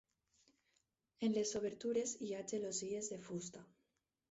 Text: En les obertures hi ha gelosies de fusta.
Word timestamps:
En 1.27 1.35
les 1.35 1.51
obertures 1.61 2.15
hi 2.29 2.33
ha 2.33 2.41
gelosies 2.55 3.13
de 3.15 3.23
fusta. 3.31 3.67